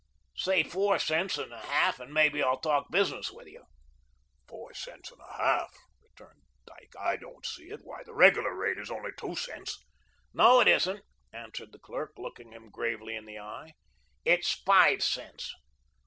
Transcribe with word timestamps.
Say 0.35 0.63
FOUR 0.63 0.97
cents 0.97 1.37
and 1.37 1.53
a 1.53 1.59
half 1.59 1.99
and 1.99 2.11
maybe 2.11 2.41
I'll 2.41 2.57
talk 2.59 2.89
business 2.89 3.29
with 3.31 3.45
you." 3.45 3.65
"Four 4.47 4.73
cents 4.73 5.11
and 5.11 5.21
a 5.21 5.33
half," 5.37 5.77
returned 6.01 6.41
Dyke, 6.65 6.95
"I 6.99 7.17
don't 7.17 7.45
see 7.45 7.65
it. 7.69 7.81
Why, 7.83 8.01
the 8.03 8.15
regular 8.15 8.55
rate 8.55 8.79
is 8.79 8.89
only 8.89 9.11
two 9.15 9.35
cents." 9.35 9.77
"No, 10.33 10.59
it 10.59 10.67
isn't," 10.67 11.03
answered 11.31 11.71
the 11.71 11.77
clerk, 11.77 12.13
looking 12.17 12.51
him 12.51 12.71
gravely 12.71 13.15
in 13.15 13.27
the 13.27 13.37
eye, 13.37 13.73
"it's 14.25 14.55
five 14.63 15.03
cents." 15.03 15.53